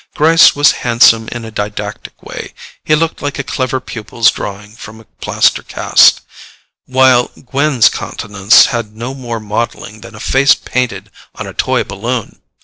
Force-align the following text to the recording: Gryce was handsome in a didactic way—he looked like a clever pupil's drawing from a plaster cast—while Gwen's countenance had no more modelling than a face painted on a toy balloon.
Gryce 0.15 0.55
was 0.55 0.71
handsome 0.81 1.29
in 1.31 1.45
a 1.45 1.51
didactic 1.51 2.23
way—he 2.23 2.95
looked 2.95 3.21
like 3.21 3.37
a 3.37 3.43
clever 3.43 3.79
pupil's 3.79 4.31
drawing 4.31 4.71
from 4.75 4.99
a 4.99 5.03
plaster 5.03 5.61
cast—while 5.61 7.27
Gwen's 7.45 7.87
countenance 7.87 8.65
had 8.73 8.95
no 8.95 9.13
more 9.13 9.39
modelling 9.39 10.01
than 10.01 10.15
a 10.15 10.19
face 10.19 10.55
painted 10.55 11.11
on 11.35 11.45
a 11.45 11.53
toy 11.53 11.83
balloon. 11.83 12.41